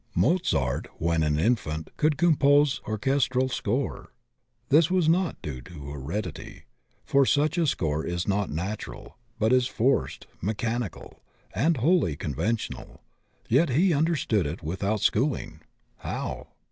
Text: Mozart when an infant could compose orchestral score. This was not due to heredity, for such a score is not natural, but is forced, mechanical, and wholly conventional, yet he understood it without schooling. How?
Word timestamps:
Mozart 0.15 0.87
when 0.97 1.21
an 1.21 1.37
infant 1.37 1.91
could 1.95 2.17
compose 2.17 2.81
orchestral 2.87 3.49
score. 3.49 4.11
This 4.69 4.89
was 4.89 5.07
not 5.07 5.39
due 5.43 5.61
to 5.61 5.89
heredity, 5.91 6.63
for 7.05 7.23
such 7.23 7.55
a 7.55 7.67
score 7.67 8.03
is 8.03 8.27
not 8.27 8.49
natural, 8.49 9.19
but 9.37 9.53
is 9.53 9.67
forced, 9.67 10.25
mechanical, 10.41 11.21
and 11.53 11.77
wholly 11.77 12.15
conventional, 12.15 13.03
yet 13.47 13.69
he 13.69 13.93
understood 13.93 14.47
it 14.47 14.63
without 14.63 15.01
schooling. 15.01 15.61
How? 15.97 16.47